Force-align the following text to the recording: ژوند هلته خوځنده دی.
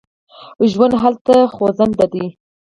ژوند 0.71 0.93
هلته 1.03 1.33
خوځنده 1.55 2.05
دی. 2.13 2.25